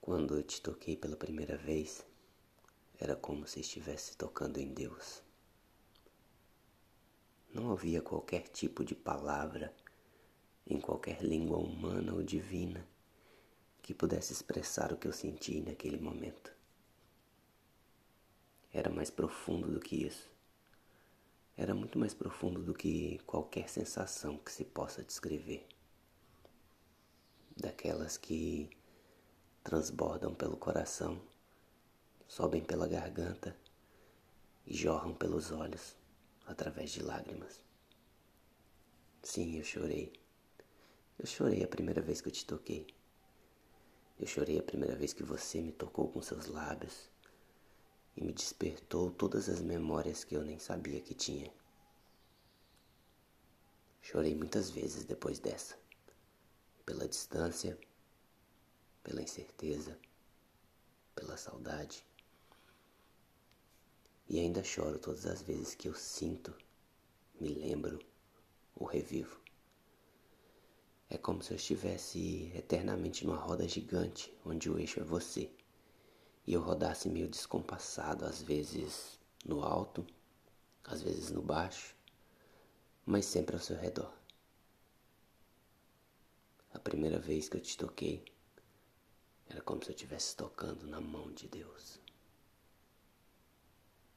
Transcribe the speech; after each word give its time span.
Quando 0.00 0.36
eu 0.36 0.42
te 0.42 0.62
toquei 0.62 0.96
pela 0.96 1.14
primeira 1.14 1.56
vez, 1.58 2.06
era 2.98 3.14
como 3.14 3.46
se 3.46 3.60
estivesse 3.60 4.16
tocando 4.16 4.58
em 4.58 4.72
Deus. 4.72 5.22
Não 7.52 7.70
havia 7.70 8.00
qualquer 8.00 8.48
tipo 8.48 8.82
de 8.82 8.94
palavra 8.94 9.74
em 10.66 10.80
qualquer 10.80 11.22
língua 11.22 11.58
humana 11.58 12.14
ou 12.14 12.22
divina 12.22 12.88
que 13.82 13.92
pudesse 13.92 14.32
expressar 14.32 14.92
o 14.92 14.96
que 14.96 15.06
eu 15.06 15.12
senti 15.12 15.60
naquele 15.60 15.98
momento. 15.98 16.50
Era 18.72 18.88
mais 18.88 19.10
profundo 19.10 19.70
do 19.70 19.80
que 19.80 20.06
isso. 20.06 20.30
Era 21.56 21.74
muito 21.74 21.98
mais 21.98 22.14
profundo 22.14 22.62
do 22.62 22.72
que 22.72 23.18
qualquer 23.26 23.68
sensação 23.68 24.38
que 24.38 24.50
se 24.50 24.64
possa 24.64 25.02
descrever. 25.02 25.66
Daquelas 27.54 28.16
que 28.16 28.70
transbordam 29.62 30.34
pelo 30.34 30.56
coração, 30.56 31.20
sobem 32.26 32.62
pela 32.64 32.88
garganta 32.88 33.56
e 34.66 34.74
jorram 34.74 35.14
pelos 35.14 35.50
olhos 35.50 35.94
através 36.46 36.90
de 36.90 37.02
lágrimas. 37.02 37.60
Sim, 39.22 39.58
eu 39.58 39.64
chorei. 39.64 40.12
Eu 41.18 41.26
chorei 41.26 41.62
a 41.62 41.68
primeira 41.68 42.00
vez 42.00 42.20
que 42.20 42.28
eu 42.28 42.32
te 42.32 42.46
toquei. 42.46 42.86
Eu 44.18 44.26
chorei 44.26 44.58
a 44.58 44.62
primeira 44.62 44.96
vez 44.96 45.12
que 45.12 45.22
você 45.22 45.60
me 45.60 45.72
tocou 45.72 46.08
com 46.08 46.22
seus 46.22 46.46
lábios 46.46 47.10
e 48.16 48.24
me 48.24 48.32
despertou 48.32 49.10
todas 49.10 49.48
as 49.48 49.60
memórias 49.60 50.24
que 50.24 50.34
eu 50.34 50.42
nem 50.42 50.58
sabia 50.58 51.00
que 51.00 51.14
tinha. 51.14 51.52
Chorei 54.02 54.34
muitas 54.34 54.70
vezes 54.70 55.04
depois 55.04 55.38
dessa, 55.38 55.78
pela 56.84 57.06
distância, 57.06 57.78
pela 59.10 59.22
incerteza, 59.22 59.98
pela 61.16 61.36
saudade. 61.36 62.06
E 64.28 64.38
ainda 64.38 64.62
choro 64.62 65.00
todas 65.00 65.26
as 65.26 65.42
vezes 65.42 65.74
que 65.74 65.88
eu 65.88 65.94
sinto, 65.96 66.54
me 67.40 67.48
lembro 67.48 67.98
ou 68.76 68.86
revivo. 68.86 69.40
É 71.08 71.18
como 71.18 71.42
se 71.42 71.50
eu 71.52 71.56
estivesse 71.56 72.52
eternamente 72.54 73.26
numa 73.26 73.36
roda 73.36 73.66
gigante 73.66 74.32
onde 74.46 74.70
o 74.70 74.78
eixo 74.78 75.00
é 75.00 75.02
você 75.02 75.50
e 76.46 76.52
eu 76.52 76.60
rodasse 76.60 77.08
meio 77.08 77.28
descompassado, 77.28 78.24
às 78.24 78.40
vezes 78.40 79.18
no 79.44 79.64
alto, 79.64 80.06
às 80.84 81.02
vezes 81.02 81.32
no 81.32 81.42
baixo, 81.42 81.96
mas 83.04 83.24
sempre 83.24 83.56
ao 83.56 83.60
seu 83.60 83.76
redor. 83.76 84.14
A 86.72 86.78
primeira 86.78 87.18
vez 87.18 87.48
que 87.48 87.56
eu 87.56 87.60
te 87.60 87.76
toquei 87.76 88.24
era 89.50 89.60
como 89.62 89.82
se 89.82 89.90
eu 89.90 89.94
estivesse 89.94 90.36
tocando 90.36 90.86
na 90.86 91.00
mão 91.00 91.32
de 91.32 91.48
Deus. 91.48 91.99